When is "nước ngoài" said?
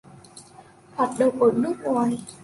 1.55-2.17